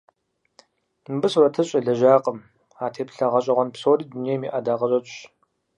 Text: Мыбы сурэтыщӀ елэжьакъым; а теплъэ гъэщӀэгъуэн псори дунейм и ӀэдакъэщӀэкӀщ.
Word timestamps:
Мыбы 1.11 1.27
сурэтыщӀ 1.31 1.75
елэжьакъым; 1.79 2.37
а 2.83 2.85
теплъэ 2.93 3.27
гъэщӀэгъуэн 3.31 3.69
псори 3.73 4.03
дунейм 4.09 4.41
и 4.47 4.49
ӀэдакъэщӀэкӀщ. 4.53 5.13